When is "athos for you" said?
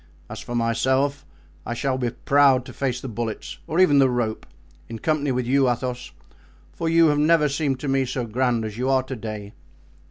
5.69-7.09